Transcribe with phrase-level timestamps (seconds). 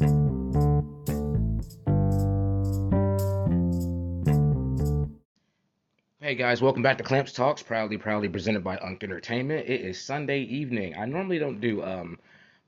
[0.00, 0.06] Hey
[6.34, 9.68] guys, welcome back to Clamps Talks, proudly, proudly presented by Unk Entertainment.
[9.68, 10.96] It is Sunday evening.
[10.96, 12.18] I normally don't do um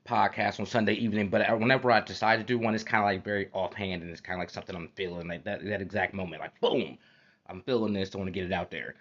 [0.07, 3.23] podcasts on Sunday evening, but whenever I decide to do one, it's kind of like
[3.23, 6.39] very offhand and it's kind of like something I'm feeling like that that exact moment,
[6.39, 6.99] like boom,
[7.47, 8.13] I'm feeling this.
[8.13, 8.93] I want to get it out there.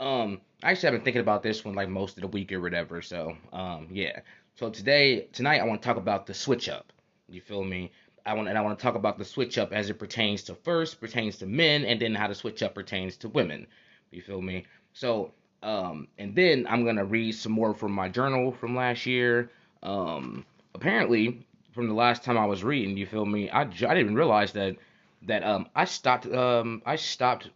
[0.00, 2.60] Um, I actually have been thinking about this one like most of the week or
[2.60, 3.00] whatever.
[3.00, 4.22] So um, yeah.
[4.56, 6.92] So today, tonight, I want to talk about the switch up.
[7.28, 7.92] You feel me?
[8.24, 10.54] I want and I want to talk about the switch up as it pertains to
[10.54, 13.66] first pertains to men, and then how the switch up pertains to women.
[14.10, 14.66] You feel me?
[14.92, 15.32] So,
[15.62, 19.50] um, and then I'm gonna read some more from my journal from last year.
[19.82, 23.50] Um, apparently, from the last time I was reading, you feel me?
[23.50, 24.76] I, I didn't realize that
[25.22, 27.50] that um I stopped um I stopped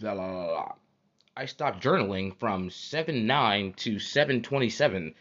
[0.00, 0.72] blah, blah, blah,
[1.36, 5.14] I stopped journaling from seven nine to seven twenty seven.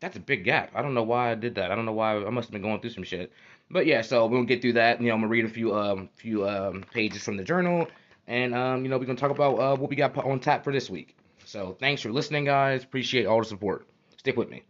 [0.00, 0.70] That's a big gap.
[0.74, 1.70] I don't know why I did that.
[1.70, 3.32] I don't know why I must have been going through some shit.
[3.70, 5.00] But yeah, so we'll get through that.
[5.00, 7.86] You know, I'm gonna read a few um few um pages from the journal
[8.30, 10.72] and, um, you know, we're to talk about uh, what we got on tap for
[10.72, 11.16] this week.
[11.44, 12.84] So thanks for listening, guys.
[12.84, 13.88] Appreciate all the support.
[14.18, 14.62] Stick with me.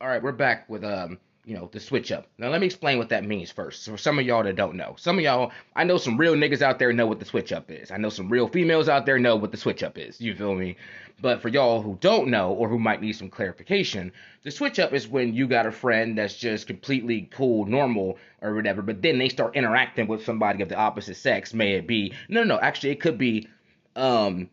[0.00, 2.26] All right, we're back with, um, you know, the switch up.
[2.38, 3.88] Now, let me explain what that means first.
[3.88, 6.62] For some of y'all that don't know, some of y'all, I know some real niggas
[6.62, 7.90] out there know what the switch up is.
[7.90, 10.20] I know some real females out there know what the switch up is.
[10.20, 10.76] You feel me?
[11.20, 14.92] But for y'all who don't know or who might need some clarification, the switch up
[14.92, 19.18] is when you got a friend that's just completely cool, normal, or whatever, but then
[19.18, 21.52] they start interacting with somebody of the opposite sex.
[21.52, 22.60] May it be no, no, no.
[22.60, 23.48] Actually, it could be,
[23.96, 24.48] um,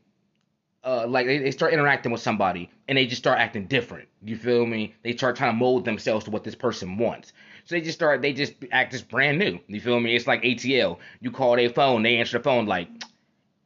[0.88, 4.08] uh, like they, they start interacting with somebody and they just start acting different.
[4.24, 4.96] You feel me?
[5.04, 7.34] They start trying to mold themselves to what this person wants.
[7.66, 9.60] So they just start, they just act just brand new.
[9.68, 10.16] You feel me?
[10.16, 11.00] It's like ATL.
[11.20, 12.88] You call their phone, they answer the phone like,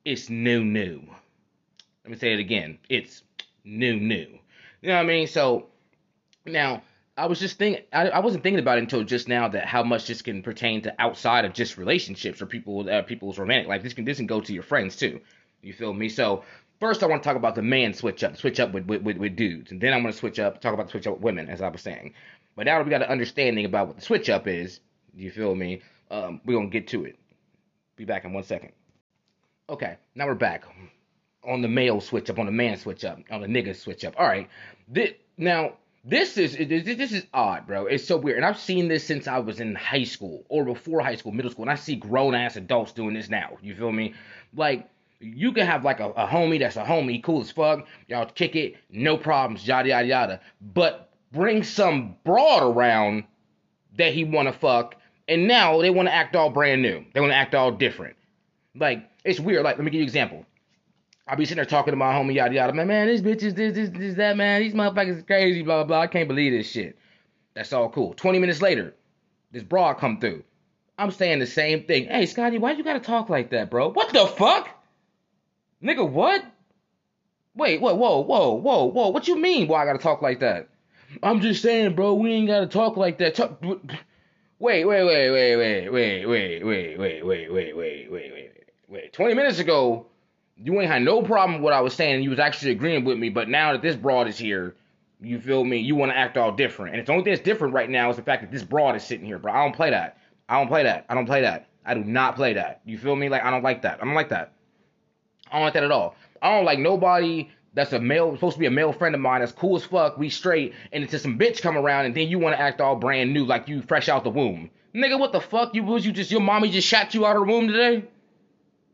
[0.04, 1.04] it's new, new.
[2.04, 2.80] Let me say it again.
[2.90, 3.22] It's
[3.64, 4.40] new, new.
[4.82, 5.28] You know what I mean?
[5.28, 5.68] So
[6.48, 6.82] now
[7.16, 10.08] I was just thinking, I, wasn't thinking about it until just now that how much
[10.08, 13.84] this can pertain to outside of just relationships or people, uh, people's romantic life.
[13.84, 15.22] This can this can go to your friends too.
[15.62, 16.10] You feel me?
[16.10, 16.44] So
[16.82, 19.36] first, I want to talk about the man switch up, switch up with with, with,
[19.38, 21.48] dudes, and then I'm going to switch up, talk about the switch up with women,
[21.48, 22.14] as I was saying.
[22.58, 24.82] But now that we got an understanding about what the switch up is,
[25.16, 25.82] you feel me?
[26.10, 27.18] Um, we're gonna get to it.
[27.96, 28.74] Be back in one second.
[29.70, 30.66] Okay, now we're back
[31.48, 34.14] on the male switch up, on the man switch up, on the nigga switch up.
[34.18, 34.50] All right,
[34.90, 37.86] this, now this is this is odd, bro.
[37.86, 41.02] It's so weird, and I've seen this since I was in high school or before
[41.02, 43.58] high school, middle school, and I see grown ass adults doing this now.
[43.62, 44.14] You feel me?
[44.54, 44.90] Like
[45.22, 47.86] you can have like a, a homie that's a homie, cool as fuck.
[48.08, 50.42] Y'all kick it, no problems, yada yada yada.
[50.62, 53.24] But bring some broad around
[53.98, 54.96] that he wanna fuck,
[55.28, 57.06] and now they wanna act all brand new.
[57.14, 58.16] They wanna act all different.
[58.76, 59.64] Like it's weird.
[59.64, 60.46] Like let me give you an example.
[61.28, 62.74] I'll be sitting there talking to my homie, yada yada.
[62.74, 64.62] Man, man, this bitch is this, this, this, that, man.
[64.62, 66.02] These motherfuckers is crazy, blah, blah, blah.
[66.02, 66.98] I can't believe this shit.
[67.54, 68.14] That's all cool.
[68.16, 68.96] 20 minutes later,
[69.52, 70.44] this broad come through.
[70.98, 72.06] I'm saying the same thing.
[72.06, 73.92] Hey, Scotty, why you gotta talk like that, bro?
[73.92, 74.81] What the fuck?
[75.84, 76.44] Nigga, what?
[77.56, 77.98] Wait, what?
[77.98, 79.10] Whoa, whoa, whoa, whoa.
[79.10, 80.70] What you mean, why I gotta talk like that?
[81.24, 83.36] I'm just saying, bro, we ain't gotta talk like that.
[83.36, 83.62] Talk,
[84.60, 88.52] wait, wait, wait, wait, wait, wait, wait, wait, wait, wait, wait, wait, wait, wait,
[88.88, 89.14] wait.
[89.14, 90.06] 20 minutes ago,
[90.56, 92.24] you ain't had no problem with what I was saying.
[92.24, 93.30] You was actually agreeing with me.
[93.30, 94.76] But now that this broad is here,
[95.20, 95.78] you feel me?
[95.78, 96.96] You want to act all different.
[96.96, 99.04] And the only thing that's different right now is the fact that this broad is
[99.04, 99.52] sitting here, bro.
[99.52, 100.18] I don't play that.
[100.48, 101.06] I don't play that.
[101.10, 101.68] I don't play that.
[101.86, 102.82] I do not play that.
[102.86, 103.30] You feel me?
[103.30, 104.00] Like I don't like that.
[104.02, 104.54] I don't like that.
[105.52, 106.16] I don't like that at all.
[106.42, 109.42] I don't like nobody that's a male supposed to be a male friend of mine
[109.42, 112.28] that's cool as fuck, we straight, and it's just some bitch come around and then
[112.28, 114.70] you want to act all brand new like you fresh out the womb.
[114.94, 115.74] Nigga, what the fuck?
[115.74, 118.06] You was you just your mommy just shot you out of her womb today?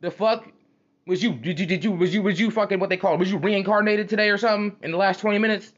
[0.01, 0.47] The fuck?
[1.07, 3.19] Was you did you did you was you was you fucking what they call it?
[3.19, 5.73] Was you reincarnated today or something in the last 20 minutes?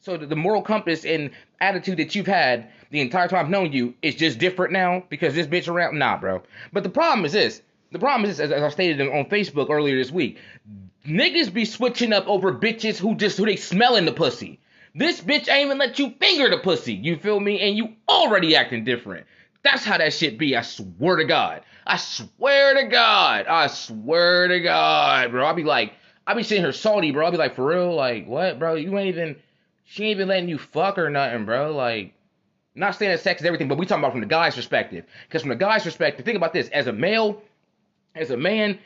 [0.00, 1.30] So the, the moral compass and
[1.60, 5.34] attitude that you've had the entire time I've known you is just different now because
[5.34, 5.98] this bitch around.
[5.98, 6.42] Nah, bro.
[6.72, 7.62] But the problem is this.
[7.92, 10.38] The problem is, as, as I stated on Facebook earlier this week,
[11.06, 14.60] niggas be switching up over bitches who just who they smelling the pussy.
[14.94, 16.94] This bitch ain't even let you finger the pussy.
[16.94, 17.60] You feel me?
[17.60, 19.26] And you already acting different.
[19.62, 20.56] That's how that shit be.
[20.56, 21.62] I swear to God.
[21.86, 23.46] I swear to God.
[23.46, 25.44] I swear to God, bro.
[25.44, 25.92] I'll be like,
[26.26, 27.26] I'll be sitting here salty, bro.
[27.26, 28.74] I'll be like, for real, like, what, bro?
[28.74, 29.36] You ain't even,
[29.84, 31.72] she ain't even letting you fuck or nothing, bro.
[31.72, 32.14] Like,
[32.74, 35.04] not saying that sex is everything, but we talking about from the guy's perspective.
[35.28, 37.42] Because from the guy's perspective, think about this: as a male,
[38.16, 38.78] as a man,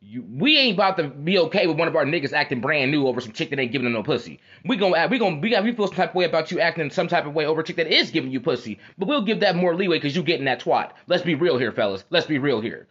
[0.00, 3.06] you, we ain't about to be okay with one of our niggas acting brand new
[3.06, 4.40] over some chick that ain't giving them no pussy.
[4.64, 6.90] We gonna we gonna we got we feel some type of way about you acting
[6.90, 9.40] some type of way over a chick that is giving you pussy, but we'll give
[9.40, 10.92] that more leeway because you getting that twat.
[11.06, 12.04] Let's be real here, fellas.
[12.10, 12.86] Let's be real here.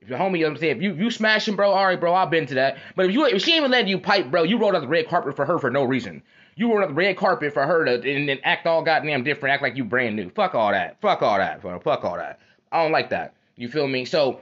[0.00, 2.00] If your homie, you know what I'm saying, if you you smashing, bro, all right,
[2.00, 2.78] bro, I've been to that.
[2.96, 4.88] But if you if she ain't even letting you pipe, bro, you rolled out the
[4.88, 6.22] red carpet for her for no reason.
[6.56, 9.52] you were on the red carpet for her to and then act all goddamn different,
[9.52, 10.30] act like you brand new.
[10.30, 11.00] Fuck all that.
[11.00, 11.60] Fuck all that.
[11.62, 11.80] Bro.
[11.80, 12.40] Fuck all that.
[12.72, 13.34] I don't like that.
[13.56, 14.04] You feel me?
[14.04, 14.40] So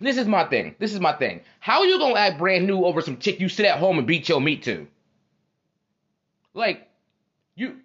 [0.00, 0.74] this is my thing.
[0.78, 1.42] This is my thing.
[1.60, 4.28] How you gonna act brand new over some chick you sit at home and beat
[4.28, 4.86] your meat to?
[6.54, 6.88] Like,
[7.54, 7.76] you,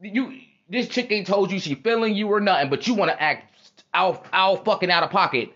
[0.00, 3.22] you, this chick ain't told you she feeling you or nothing, but you want to
[3.22, 3.54] act
[3.94, 5.50] out, out fucking out of pocket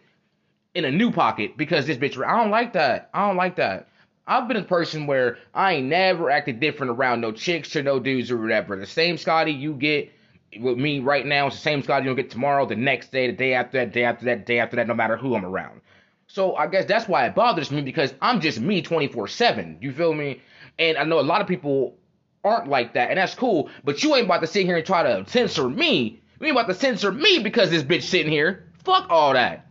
[0.75, 2.25] in a new pocket because this bitch.
[2.25, 3.11] I don't like that.
[3.13, 3.89] I don't like that.
[4.27, 7.99] I've been a person where I ain't never acted different around no chicks or no
[7.99, 8.77] dudes or whatever.
[8.77, 10.13] The same Scotty you get
[10.59, 13.37] with me right now is the same Scotty you'll get tomorrow, the next day, the
[13.37, 15.81] day after that, day after that, day after that, no matter who I'm around.
[16.27, 19.79] So I guess that's why it bothers me because I'm just me 24 7.
[19.81, 20.41] You feel me?
[20.79, 21.97] And I know a lot of people
[22.45, 25.03] aren't like that, and that's cool, but you ain't about to sit here and try
[25.03, 26.23] to censor me.
[26.41, 28.71] You ain't about to censor me because this bitch sitting here.
[28.85, 29.67] Fuck all that.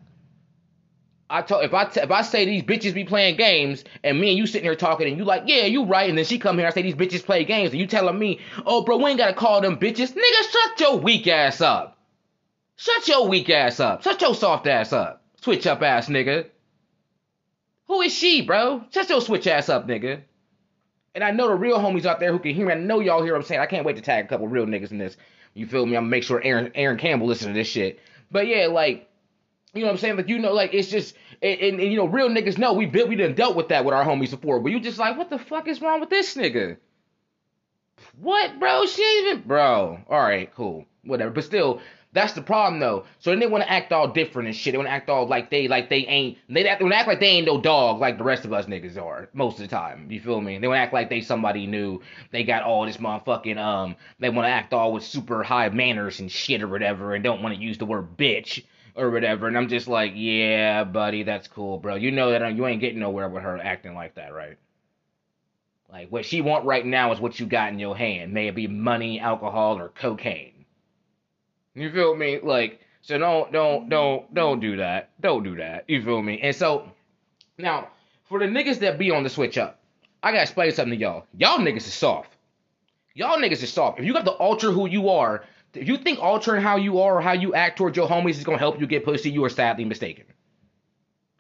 [1.30, 4.30] I told if I t- if I say these bitches be playing games and me
[4.30, 6.58] and you sitting here talking and you like yeah you right and then she come
[6.58, 9.20] here I say these bitches play games and you telling me oh bro we ain't
[9.20, 10.14] gotta call them bitches.
[10.14, 11.98] Nigga shut your weak ass up.
[12.78, 14.02] Shut your weak ass up.
[14.02, 15.24] Shut your soft ass up.
[15.42, 16.48] Switch up ass nigga.
[17.88, 18.84] Who is she bro?
[18.92, 20.22] Shut your switch ass up nigga.
[21.14, 22.74] And I know the real homies out there who can hear me.
[22.74, 23.62] I know y'all hear what I'm saying.
[23.62, 25.18] I can't wait to tag a couple real niggas in this.
[25.54, 25.96] You feel me?
[25.98, 28.00] I'm gonna make sure Aaron Aaron Campbell listen to this shit.
[28.32, 29.09] But yeah like
[29.74, 30.18] you know what I'm saying?
[30.18, 32.86] Like you know, like it's just and, and, and, you know, real niggas know we
[32.86, 34.60] built we done dealt with that with our homies before.
[34.60, 36.78] But you just like, what the fuck is wrong with this nigga?
[38.20, 38.86] What, bro?
[38.86, 40.00] She even bro.
[40.10, 41.30] All right, cool, whatever.
[41.30, 41.82] But still,
[42.14, 43.06] that's the problem though.
[43.20, 44.74] So then they want to act all different and shit.
[44.74, 46.40] They want to act all like they like they ain't.
[46.50, 48.98] They act, they act like they ain't no dog like the rest of us niggas
[48.98, 50.10] are most of the time.
[50.10, 50.58] You feel me?
[50.58, 52.02] They want to act like they somebody new.
[52.32, 53.96] They got all this motherfucking um.
[54.20, 57.44] They want to act all with super high manners and shit or whatever, and don't
[57.44, 58.64] want to use the word bitch
[58.96, 59.48] or whatever.
[59.48, 61.96] And I'm just like, yeah, buddy, that's cool, bro.
[61.96, 64.58] You know that you ain't getting nowhere with her acting like that, right?
[65.92, 68.34] Like what she want right now is what you got in your hand.
[68.34, 70.66] May it be money, alcohol, or cocaine.
[71.74, 72.40] You feel me?
[72.42, 75.10] Like, so don't, don't, don't, don't do that.
[75.22, 75.86] Don't do that.
[75.88, 76.40] You feel me?
[76.42, 76.92] And so,
[77.58, 77.90] now,
[78.28, 79.80] for the niggas that be on the switch up,
[80.22, 81.26] I gotta explain something to y'all.
[81.38, 82.36] Y'all niggas is soft.
[83.16, 84.00] Y'all niggas is soft.
[84.00, 87.18] If you got to alter who you are if you think altering how you are
[87.18, 89.50] or how you act towards your homies is gonna help you get pussy, you are
[89.50, 90.26] sadly mistaken.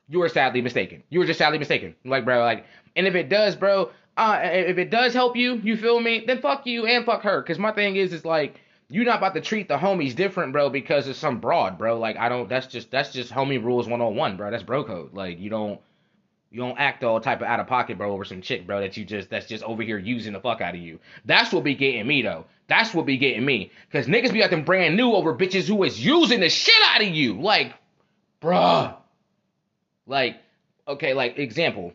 [0.07, 1.03] You are sadly mistaken.
[1.09, 1.95] You are just sadly mistaken.
[2.03, 2.65] Like, bro, like,
[2.95, 6.23] and if it does, bro, uh, if it does help you, you feel me?
[6.25, 7.41] Then fuck you and fuck her.
[7.43, 8.59] Cause my thing is, is like,
[8.89, 11.99] you're not about to treat the homies different, bro, because it's some broad, bro.
[11.99, 12.49] Like, I don't.
[12.49, 14.49] That's just that's just homie rules 101, bro.
[14.49, 15.13] That's bro code.
[15.13, 15.79] Like, you don't
[16.51, 18.97] you don't act all type of out of pocket, bro, over some chick, bro, that
[18.97, 20.99] you just that's just over here using the fuck out of you.
[21.25, 22.45] That's what be getting me though.
[22.67, 23.71] That's what be getting me.
[23.91, 27.07] Cause niggas be acting brand new over bitches who is using the shit out of
[27.07, 27.39] you.
[27.39, 27.73] Like,
[28.41, 28.95] bruh.
[30.07, 30.37] Like,
[30.87, 31.93] okay, like example.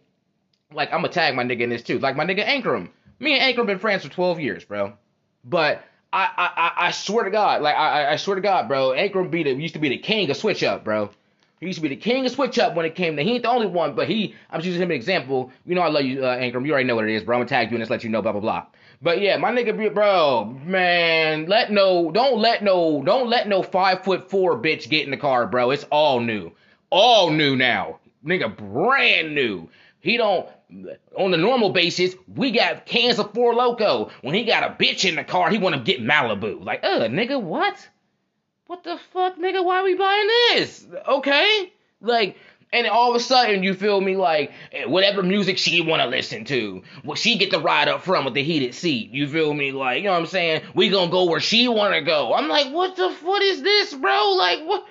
[0.72, 1.98] Like I'ma tag my nigga in this too.
[1.98, 2.90] Like my nigga Ankrum.
[3.18, 4.94] Me and Ankrum been friends for 12 years, bro.
[5.44, 9.30] But I I I, swear to God, like I I swear to God, bro, Ankrum
[9.30, 11.10] be the used to be the king of switch up, bro.
[11.60, 13.22] He used to be the king of switch up when it came to.
[13.22, 14.34] He ain't the only one, but he.
[14.50, 15.50] I'm just using him an example.
[15.64, 16.66] You know I love you, uh, Ankrum.
[16.66, 17.36] You already know what it is, bro.
[17.36, 18.66] I'm gonna tag you and just let you know, blah blah blah.
[19.00, 24.04] But yeah, my nigga, bro, man, let no, don't let no, don't let no five
[24.04, 25.70] foot four bitch get in the car, bro.
[25.70, 26.52] It's all new,
[26.90, 29.68] all new now, nigga, brand new.
[30.00, 30.48] He don't.
[31.16, 34.10] On the normal basis, we got cans of Four Loko.
[34.22, 36.64] When he got a bitch in the car, he want to get Malibu.
[36.64, 37.88] Like, uh, nigga, what?
[38.66, 39.64] What the fuck, nigga?
[39.64, 40.86] Why are we buying this?
[41.08, 42.36] Okay, like,
[42.72, 46.44] and all of a sudden you feel me like eh, whatever music she wanna listen
[46.46, 49.10] to, well, she get the ride up front with the heated seat.
[49.10, 49.72] You feel me?
[49.72, 50.62] Like, you know what I'm saying?
[50.74, 52.32] We gonna go where she wanna go.
[52.34, 54.32] I'm like, what the what is this, bro?
[54.32, 54.86] Like, what?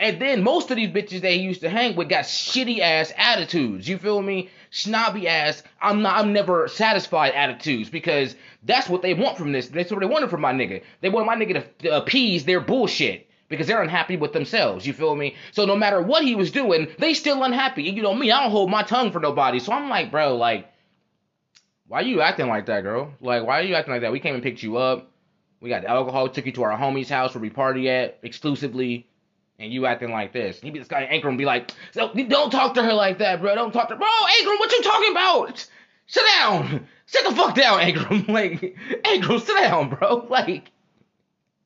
[0.00, 3.12] And then most of these bitches that he used to hang with got shitty ass
[3.16, 3.88] attitudes.
[3.88, 4.50] You feel me?
[4.74, 5.62] Snobby ass.
[5.80, 6.16] I'm not.
[6.16, 9.68] I'm never satisfied attitudes because that's what they want from this.
[9.68, 10.82] That's what they wanted from my nigga.
[11.00, 14.84] They want my nigga to, to appease their bullshit because they're unhappy with themselves.
[14.84, 15.36] You feel me?
[15.52, 17.84] So no matter what he was doing, they still unhappy.
[17.84, 18.32] You know me.
[18.32, 19.60] I don't hold my tongue for nobody.
[19.60, 20.68] So I'm like, bro, like,
[21.86, 23.12] why you acting like that, girl?
[23.20, 24.10] Like, why are you acting like that?
[24.10, 25.08] We came and picked you up.
[25.60, 26.28] We got the alcohol.
[26.28, 29.06] Took you to our homie's house where we party at exclusively
[29.58, 30.60] and you acting like this.
[30.60, 33.54] He be this guy Ankrum be like, don't talk to her like that, bro.
[33.54, 33.98] Don't talk to her.
[33.98, 35.66] Bro, Ankrum, what you talking about?
[36.06, 36.86] Sit down.
[37.06, 38.28] Sit the fuck down, Ankrum.
[38.34, 40.26] Like, Ankrum, sit down, bro.
[40.30, 40.70] Like,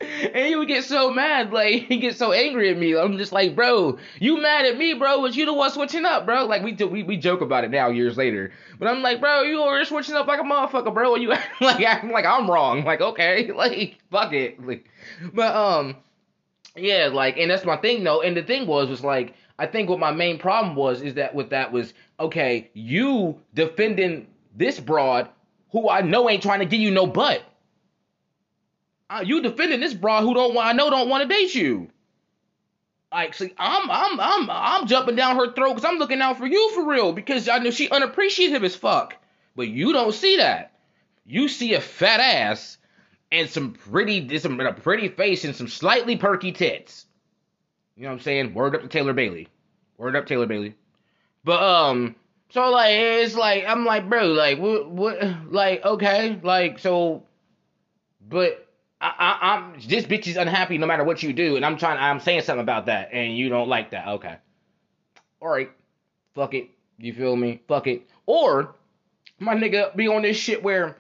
[0.00, 2.96] and he would get so mad, like he gets so angry at me.
[2.96, 5.20] I'm just like, bro, you mad at me, bro?
[5.22, 6.46] But you the one switching up, bro.
[6.46, 9.42] Like we do, we we joke about it now years later, but I'm like, bro,
[9.42, 11.14] you over switching up like a motherfucker, bro.
[11.14, 11.30] Are you
[11.60, 12.84] like acting like I'm wrong.
[12.84, 14.88] Like okay, like fuck it, like,
[15.32, 15.96] but um,
[16.80, 18.22] yeah, like, and that's my thing though.
[18.22, 21.34] And the thing was, was like, I think what my main problem was is that
[21.34, 25.28] with that was okay, you defending this broad
[25.70, 27.42] who I know ain't trying to give you no butt.
[29.10, 31.88] Uh, you defending this broad who don't I know don't want to date you.
[33.10, 36.46] Like, see, I'm I'm I'm I'm jumping down her throat because I'm looking out for
[36.46, 39.16] you for real because I know she unappreciative as fuck.
[39.56, 40.72] But you don't see that.
[41.26, 42.77] You see a fat ass
[43.30, 47.06] and some pretty some a pretty face and some slightly perky tits.
[47.96, 48.54] You know what I'm saying?
[48.54, 49.48] Word up to Taylor Bailey.
[49.96, 50.74] Word up Taylor Bailey.
[51.44, 52.14] But um,
[52.50, 57.24] so like it's like I'm like, bro, like what what like okay, like so,
[58.28, 58.66] but
[59.00, 61.98] I, I, am this bitch is unhappy no matter what you do, and I'm trying.
[61.98, 64.08] I'm saying something about that, and you don't like that.
[64.08, 64.36] Okay,
[65.40, 65.70] all right,
[66.34, 66.70] fuck it.
[66.98, 67.62] You feel me?
[67.68, 68.08] Fuck it.
[68.26, 68.74] Or
[69.38, 70.96] my nigga be on this shit where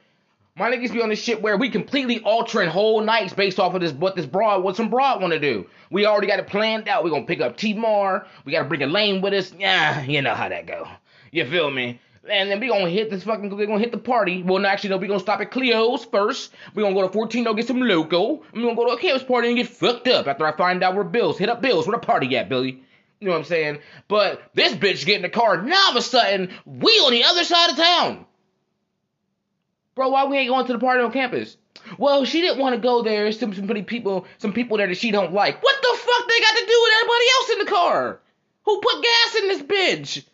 [0.58, 3.80] my niggas be on this shit where we completely altering whole nights based off of
[3.80, 5.66] this what this broad what some broad want to do.
[5.90, 7.04] We already got it planned out.
[7.04, 8.26] We gonna pick up T Mar.
[8.44, 9.52] We gotta bring a lane with us.
[9.58, 10.88] Yeah, you know how that go.
[11.30, 12.00] You feel me?
[12.28, 14.42] And then we gonna hit this fucking, we gonna hit the party.
[14.42, 16.52] Well, no, actually, no, we gonna stop at Cleo's first.
[16.74, 18.42] we gonna go to 14 to get some loco.
[18.52, 20.82] And we gonna go to a campus party and get fucked up after I find
[20.82, 21.38] out where Bill's.
[21.38, 21.86] Hit up Bill's.
[21.86, 22.82] Where the party at, Billy?
[23.20, 23.78] You know what I'm saying?
[24.06, 25.62] But this bitch get in the car.
[25.62, 28.26] Now all of a sudden, we on the other side of town.
[29.98, 31.56] Bro, why we ain't going to the party on campus?
[31.98, 33.32] Well, she didn't want to go there.
[33.32, 35.60] Some, some people, some people there that she don't like.
[35.60, 38.20] What the fuck they got to do with everybody else in the car?
[38.62, 40.24] Who put gas in this bitch?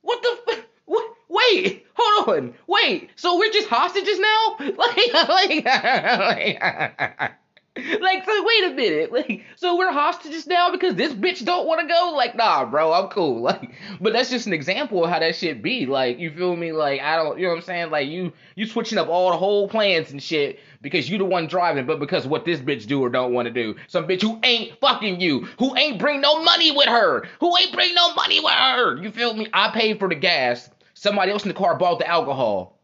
[0.00, 0.52] What the?
[0.54, 1.08] F- what?
[1.28, 2.54] Wait, hold on.
[2.66, 4.56] Wait, so we're just hostages now?
[4.76, 7.32] Like, like,
[8.00, 9.12] like, so wait a minute.
[9.22, 12.12] Like, so we're hostages now because this bitch don't want to go?
[12.14, 13.42] Like, nah, bro, I'm cool.
[13.52, 15.86] Like, but that's just an example of how that shit be.
[15.86, 16.72] Like, you feel me?
[16.72, 17.90] Like, I don't, you know what I'm saying?
[17.90, 21.46] Like, you, you switching up all the whole plans and shit because you the one
[21.46, 23.74] driving, but because what this bitch do or don't want to do.
[23.88, 27.72] Some bitch who ain't fucking you, who ain't bring no money with her, who ain't
[27.72, 29.02] bring no money with her.
[29.02, 29.46] You feel me?
[29.52, 30.68] I paid for the gas.
[30.94, 32.78] Somebody else in the car bought the alcohol.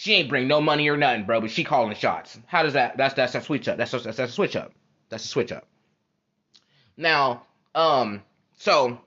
[0.00, 2.38] She ain't bring no money or nothing, bro, but she calling shots.
[2.46, 2.96] How does that?
[2.96, 3.76] That's that's a switch up.
[3.76, 4.72] That's a, that's a switch up.
[5.10, 5.66] That's a switch up.
[6.96, 7.42] Now,
[7.74, 8.22] um,
[8.56, 8.98] so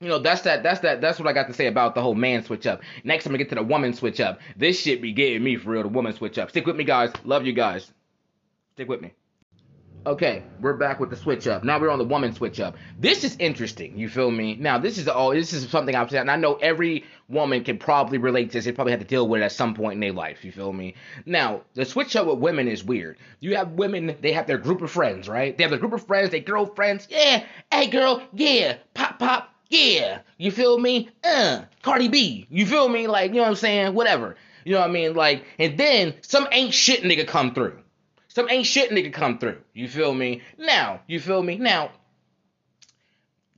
[0.00, 2.16] you know that's that that's that that's what I got to say about the whole
[2.16, 2.80] man switch up.
[3.04, 4.40] Next, I'm gonna get to the woman switch up.
[4.56, 5.82] This shit be getting me for real.
[5.84, 6.50] The woman switch up.
[6.50, 7.12] Stick with me, guys.
[7.24, 7.88] Love you guys.
[8.72, 9.12] Stick with me.
[10.08, 11.64] Okay, we're back with the switch up.
[11.64, 12.78] Now we're on the woman switch up.
[12.98, 13.98] This is interesting.
[13.98, 14.56] You feel me?
[14.56, 15.32] Now this is all.
[15.32, 18.64] This is something I've said, and I know every woman can probably relate to this.
[18.64, 20.46] They probably had to deal with it at some point in their life.
[20.46, 20.94] You feel me?
[21.26, 23.18] Now the switch up with women is weird.
[23.40, 24.16] You have women.
[24.22, 25.54] They have their group of friends, right?
[25.54, 26.30] They have their group of friends.
[26.30, 27.06] They girlfriends.
[27.10, 27.44] Yeah.
[27.70, 28.22] Hey girl.
[28.32, 28.78] Yeah.
[28.94, 29.50] Pop pop.
[29.68, 30.20] Yeah.
[30.38, 31.10] You feel me?
[31.22, 31.64] Uh.
[31.82, 32.46] Cardi B.
[32.48, 33.08] You feel me?
[33.08, 33.92] Like you know what I'm saying?
[33.92, 34.36] Whatever.
[34.64, 35.12] You know what I mean?
[35.12, 37.78] Like, and then some ain't shit nigga come through.
[38.38, 39.58] Some ain't shit nigga come through.
[39.74, 40.42] You feel me?
[40.56, 41.56] Now, you feel me?
[41.56, 41.90] Now,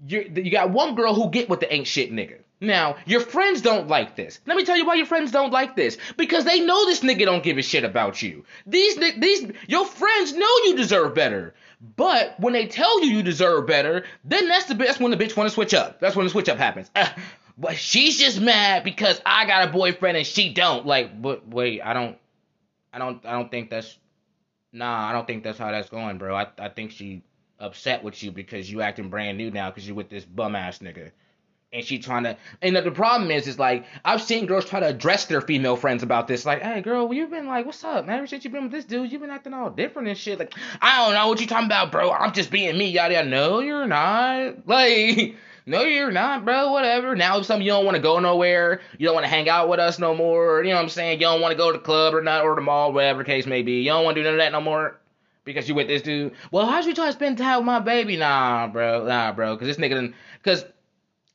[0.07, 2.39] you you got one girl who get with the ain't shit nigga.
[2.63, 4.41] Now, your friends don't like this.
[4.47, 5.99] Let me tell you why your friends don't like this.
[6.17, 8.47] Because they know this nigga don't give a shit about you.
[8.67, 11.53] These these your friends know you deserve better.
[11.97, 15.37] But when they tell you you deserve better, then that's the best when the bitch
[15.37, 16.01] want to switch up.
[16.01, 16.91] That's when the switch up happens.
[16.97, 17.07] Uh,
[17.59, 20.87] but she's just mad because I got a boyfriend and she don't.
[20.87, 22.17] Like, but wait, I don't,
[22.95, 23.99] I don't, I don't think that's
[24.73, 26.35] Nah, I don't think that's how that's going, bro.
[26.35, 27.23] I I think she
[27.59, 30.79] upset with you because you acting brand new now because you with this bum ass
[30.79, 31.11] nigga.
[31.73, 34.81] And she trying to, and the, the problem is, is like I've seen girls try
[34.81, 36.45] to address their female friends about this.
[36.45, 38.19] Like, hey, girl, you've been like, what's up, man?
[38.19, 40.41] Ever since you been with this dude, you've been acting all different and shit.
[40.41, 42.11] Like, I don't know what you talking about, bro.
[42.11, 43.29] I'm just being me, yada yada.
[43.29, 44.57] No, you're not.
[44.67, 45.37] Like,
[45.67, 46.73] no, you're not, bro.
[46.73, 47.15] Whatever.
[47.15, 49.69] Now, if some you don't want to go nowhere, you don't want to hang out
[49.69, 50.63] with us no more.
[50.63, 51.21] You know what I'm saying?
[51.21, 53.27] You don't want to go to the club or not or the mall, whatever the
[53.27, 53.81] case may be.
[53.81, 54.99] You don't want to do none of that no more
[55.45, 56.33] because you with this dude.
[56.51, 58.17] Well, how's you try to spend time with my baby?
[58.17, 59.07] Nah, bro.
[59.07, 59.55] Nah, bro.
[59.57, 60.15] Because this nigga done.
[60.43, 60.65] Because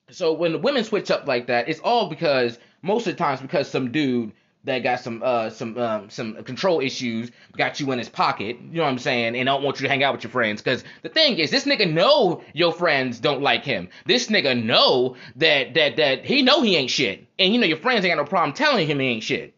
[0.10, 3.42] so when the women switch up like that, it's all because most of the times
[3.42, 4.32] because some dude
[4.66, 8.78] that got some uh some um some control issues got you in his pocket, you
[8.78, 10.62] know what I'm saying, and don't want you to hang out with your friends.
[10.62, 13.90] Cause the thing is, this nigga know your friends don't like him.
[14.06, 17.78] This nigga know that that that he know he ain't shit, and you know your
[17.78, 19.54] friends ain't got no problem telling him he ain't shit.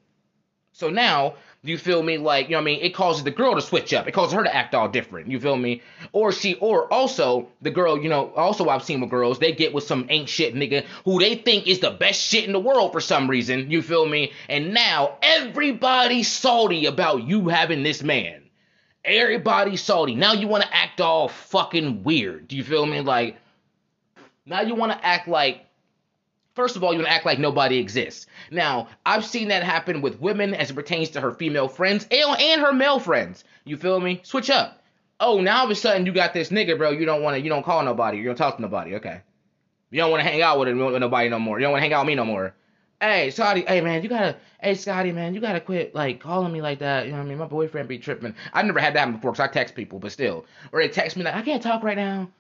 [0.73, 1.33] So now
[1.71, 2.17] you feel me?
[2.17, 2.81] Like, you know what I mean?
[2.81, 4.07] It causes the girl to switch up.
[4.07, 5.29] It causes her to act all different.
[5.29, 5.81] You feel me?
[6.11, 9.73] Or she, or also the girl, you know, also I've seen with girls, they get
[9.73, 12.91] with some ain't shit nigga who they think is the best shit in the world
[12.91, 13.69] for some reason.
[13.71, 14.33] You feel me?
[14.49, 18.43] And now everybody's salty about you having this man.
[19.05, 20.15] Everybody's salty.
[20.15, 22.47] Now you want to act all fucking weird.
[22.47, 23.01] Do you feel me?
[23.01, 23.37] Like,
[24.45, 25.66] now you want to act like
[26.57, 28.25] First of all, you want to act like nobody exists.
[28.49, 32.61] Now, I've seen that happen with women as it pertains to her female friends and
[32.61, 33.43] her male friends.
[33.63, 34.21] You feel me?
[34.23, 34.81] Switch up.
[35.19, 36.89] Oh, now all of a sudden you got this nigga, bro.
[36.89, 38.17] You don't want to, you don't call nobody.
[38.17, 38.95] You don't talk to nobody.
[38.95, 39.21] Okay.
[39.91, 41.59] You don't want to hang out with, with nobody no more.
[41.59, 42.55] You don't want to hang out with me no more.
[42.99, 46.63] hey, Scotty, hey man, you gotta, hey Scotty, man, you gotta quit like calling me
[46.63, 47.05] like that.
[47.05, 47.37] You know what I mean?
[47.37, 48.33] My boyfriend be tripping.
[48.51, 51.23] I've never had that before because I text people, but still, or they text me
[51.23, 52.31] like, I can't talk right now.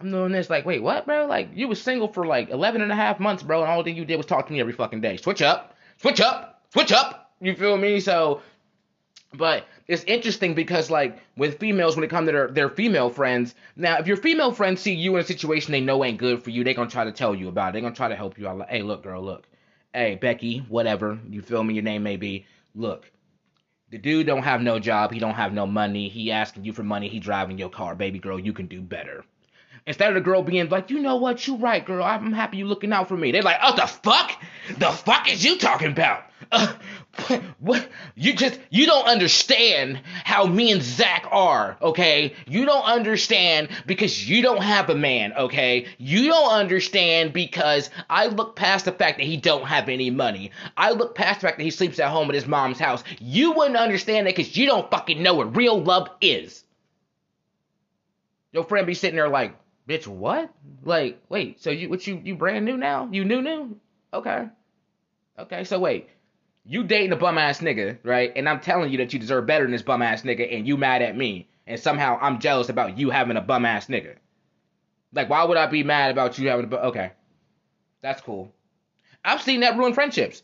[0.00, 0.50] I'm doing this.
[0.50, 1.26] Like, wait, what, bro?
[1.26, 3.96] Like, you was single for like 11 and a half months, bro, and all thing
[3.96, 5.16] you did was talk to me every fucking day.
[5.16, 7.32] Switch up, switch up, switch up.
[7.40, 8.00] You feel me?
[8.00, 8.42] So,
[9.32, 13.54] but it's interesting because like with females when it comes to their, their female friends
[13.76, 16.50] now if your female friends see you in a situation they know ain't good for
[16.50, 17.72] you they're gonna try to tell you about it.
[17.72, 18.58] They're gonna try to help you out.
[18.58, 19.46] Like hey look girl look.
[19.92, 21.18] Hey becky whatever.
[21.28, 21.74] You feel me?
[21.74, 22.46] Your name may be.
[22.74, 23.10] Look
[23.90, 25.12] the dude don't have no job.
[25.12, 26.08] He don't have no money.
[26.08, 27.08] He asking you for money.
[27.08, 27.94] He driving your car.
[27.94, 29.24] Baby girl you can do better
[29.86, 32.02] Instead of the girl being like, you know what, you right, girl.
[32.02, 33.32] I'm happy you looking out for me.
[33.32, 34.32] They're like, oh, the fuck?
[34.78, 36.24] The fuck is you talking about?
[36.50, 36.72] Uh,
[37.58, 37.86] what?
[38.14, 42.34] You just, you don't understand how me and Zach are, okay?
[42.46, 45.86] You don't understand because you don't have a man, okay?
[45.98, 50.50] You don't understand because I look past the fact that he don't have any money.
[50.78, 53.04] I look past the fact that he sleeps at home at his mom's house.
[53.20, 56.64] You wouldn't understand that because you don't fucking know what real love is.
[58.52, 59.54] Your friend be sitting there like,
[59.88, 60.52] bitch, what?
[60.82, 63.08] Like, wait, so you what you you brand new now?
[63.10, 63.76] You new new?
[64.12, 64.48] Okay.
[65.38, 66.08] Okay, so wait.
[66.64, 68.32] You dating a bum ass nigga, right?
[68.34, 70.76] And I'm telling you that you deserve better than this bum ass nigga, and you
[70.76, 74.16] mad at me, and somehow I'm jealous about you having a bum ass nigga.
[75.12, 76.86] Like, why would I be mad about you having a bum?
[76.86, 77.12] Okay,
[78.00, 78.52] that's cool.
[79.24, 80.42] I've seen that ruin friendships.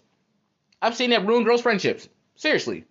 [0.82, 2.08] I've seen that ruin girls' friendships.
[2.34, 2.84] Seriously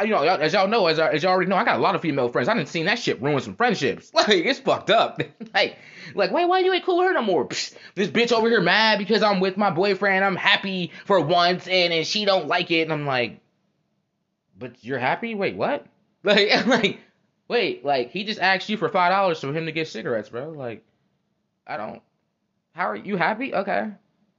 [0.00, 1.94] you know, as y'all know, as, uh, as y'all already know, I got a lot
[1.94, 2.48] of female friends.
[2.48, 4.10] I didn't seen that shit ruin some friendships.
[4.24, 5.20] Like, it's fucked up.
[5.54, 5.76] like,
[6.14, 7.46] like, wait, why you ain't cool with her no more?
[7.46, 10.24] Psh, this bitch over here mad because I'm with my boyfriend.
[10.24, 12.82] I'm happy for once, and and she don't like it.
[12.82, 13.40] And I'm like,
[14.58, 15.34] but you're happy?
[15.34, 15.86] Wait, what?
[16.26, 17.00] Like, like,
[17.48, 20.48] wait, like he just asked you for five dollars for him to get cigarettes, bro.
[20.48, 20.82] Like,
[21.66, 22.00] I don't.
[22.72, 23.54] How are you happy?
[23.54, 23.90] Okay,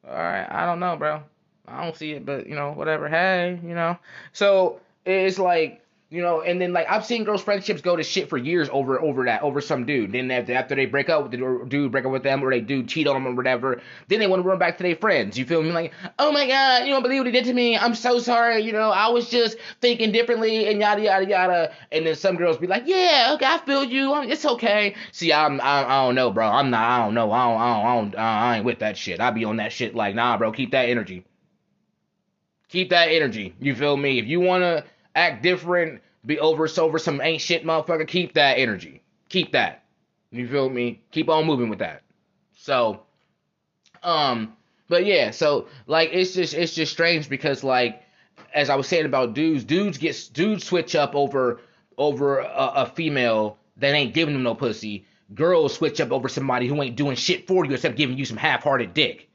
[0.08, 0.48] all right.
[0.50, 1.22] I don't know, bro.
[1.68, 3.08] I don't see it, but you know, whatever.
[3.08, 4.00] Hey, you know.
[4.34, 8.30] So it's like you know, and then like I've seen girls' friendships go to shit
[8.30, 10.12] for years over over that over some dude.
[10.12, 12.84] Then after, they break up with the dude, break up with them, or they do
[12.84, 15.38] cheat on them or whatever, then they want to run back to their friends.
[15.38, 15.72] You feel me?
[15.72, 17.76] Like, oh my god, you don't believe what he did to me.
[17.76, 18.62] I'm so sorry.
[18.62, 21.74] You know, I was just thinking differently and yada yada yada.
[21.92, 24.16] And then some girls be like, yeah, okay, I feel you.
[24.22, 24.96] It's okay.
[25.12, 26.48] See, I'm I, I don't know, bro.
[26.48, 26.84] I'm not.
[26.84, 27.32] I don't know.
[27.32, 27.62] I don't.
[27.62, 27.86] I don't.
[27.86, 29.20] I, don't, I ain't with that shit.
[29.20, 29.96] I be on that shit.
[29.96, 30.52] Like, nah, bro.
[30.52, 31.26] Keep that energy.
[32.70, 33.56] Keep that energy.
[33.60, 34.20] You feel me?
[34.20, 39.02] If you wanna act different, be over over some ain't shit motherfucker, keep that energy.
[39.30, 39.84] Keep that.
[40.32, 41.02] You feel me?
[41.12, 42.04] Keep on moving with that.
[42.58, 43.02] So,
[44.04, 44.56] um,
[44.88, 48.02] but yeah, so like it's just it's just strange because like
[48.54, 51.62] as I was saying about dudes, dudes get dudes switch up over
[51.98, 55.06] over a, a female that ain't giving them no pussy.
[55.34, 58.38] Girls switch up over somebody who ain't doing shit for you except giving you some
[58.38, 59.30] half-hearted dick.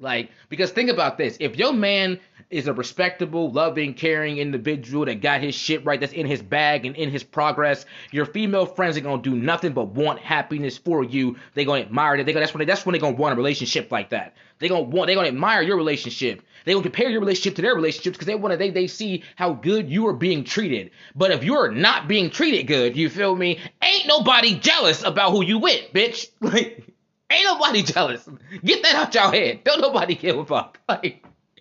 [0.00, 1.36] Like, because think about this.
[1.38, 2.18] If your man
[2.50, 6.84] is a respectable, loving, caring individual that got his shit right, that's in his bag
[6.84, 11.04] and in his progress, your female friends are gonna do nothing but want happiness for
[11.04, 11.36] you.
[11.54, 12.26] They're gonna admire it.
[12.26, 14.34] They that's when they, that's when they're gonna want a relationship like that.
[14.58, 16.42] They're gonna want they're gonna admire your relationship.
[16.64, 19.52] They're gonna compare your relationship to their relationships because they wanna they they see how
[19.52, 20.90] good you are being treated.
[21.14, 23.60] But if you're not being treated good, you feel me?
[23.80, 26.28] Ain't nobody jealous about who you with, bitch.
[26.40, 26.93] Like
[27.30, 28.28] Ain't nobody jealous.
[28.64, 29.64] Get that out your head.
[29.64, 30.78] Don't nobody give a fuck.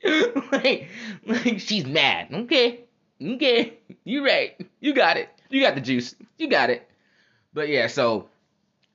[0.06, 0.90] Like, like,
[1.26, 2.28] like she's mad.
[2.34, 2.82] Okay.
[3.22, 3.76] Okay.
[4.04, 4.60] You right.
[4.82, 5.30] You got it.
[5.50, 6.14] You got the juice.
[6.38, 6.90] You got it.
[7.54, 8.28] But yeah, so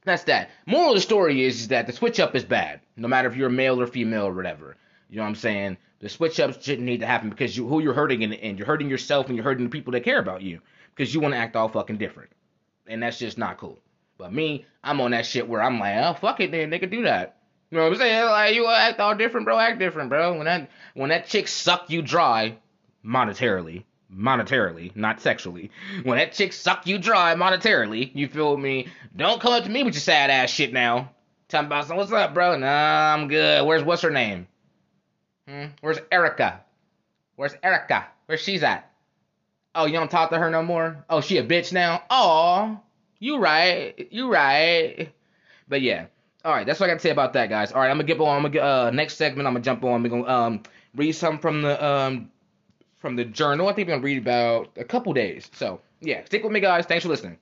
[0.04, 0.50] that's that.
[0.66, 2.80] Moral of the story is, is that the switch up is bad.
[2.96, 4.76] No matter if you're male or female or whatever.
[5.08, 5.78] You know what I'm saying?
[6.00, 8.58] The switch ups shouldn't need to happen because you who you're hurting in the end.
[8.58, 10.60] You're hurting yourself and you're hurting the people that care about you.
[10.94, 12.30] Because you want to act all fucking different.
[12.86, 13.78] And that's just not cool.
[14.18, 16.90] But me, I'm on that shit where I'm like, oh fuck it, then they could
[16.90, 17.36] do that.
[17.70, 18.24] You know what I'm saying?
[18.24, 19.58] Like you act all different, bro.
[19.58, 20.36] Act different, bro.
[20.36, 22.58] When that when that chick suck you dry,
[23.04, 25.70] monetarily, monetarily, not sexually.
[26.02, 28.88] When that chick suck you dry monetarily, you feel me?
[29.14, 31.10] Don't come up to me with your sad ass shit now.
[31.52, 31.96] Me about some.
[31.96, 32.58] What's up, bro?
[32.58, 33.64] Nah, I'm good.
[33.64, 34.48] Where's what's her name?
[35.46, 35.66] Hmm?
[35.80, 36.60] Where's Erica?
[37.36, 38.06] Where's Erica?
[38.26, 38.90] Where's she's at?
[39.74, 41.04] Oh, you don't talk to her no more?
[41.08, 42.02] Oh, she a bitch now?
[42.10, 42.78] Aw.
[43.18, 44.08] You right.
[44.12, 45.12] You right.
[45.68, 46.06] But yeah.
[46.44, 47.72] All right, that's what I got to say about that, guys.
[47.72, 48.28] All right, I'm gonna get on.
[48.36, 49.46] I'm gonna get, uh next segment.
[49.46, 50.04] I'm gonna jump on.
[50.04, 50.62] I'm gonna um
[50.94, 52.30] read some from the um
[52.98, 53.68] from the journal.
[53.68, 55.50] I think I'm gonna read about a couple days.
[55.54, 56.86] So yeah, stick with me, guys.
[56.86, 57.38] Thanks for listening.